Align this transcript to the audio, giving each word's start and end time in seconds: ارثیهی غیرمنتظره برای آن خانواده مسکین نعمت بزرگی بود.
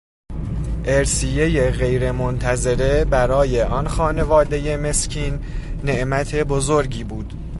ارثیهی 0.85 1.71
غیرمنتظره 1.71 3.05
برای 3.05 3.61
آن 3.61 3.87
خانواده 3.87 4.77
مسکین 4.77 5.39
نعمت 5.83 6.35
بزرگی 6.35 7.03
بود. 7.03 7.33